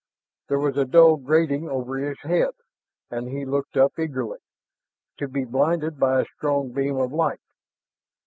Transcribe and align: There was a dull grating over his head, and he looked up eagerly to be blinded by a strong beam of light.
There 0.47 0.57
was 0.57 0.77
a 0.77 0.85
dull 0.85 1.17
grating 1.17 1.69
over 1.69 1.99
his 1.99 2.17
head, 2.23 2.55
and 3.11 3.29
he 3.29 3.45
looked 3.45 3.77
up 3.77 3.99
eagerly 3.99 4.39
to 5.19 5.27
be 5.27 5.45
blinded 5.45 5.99
by 5.99 6.21
a 6.21 6.25
strong 6.25 6.71
beam 6.71 6.95
of 6.97 7.11
light. 7.13 7.37